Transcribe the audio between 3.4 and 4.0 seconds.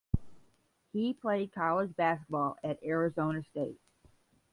State.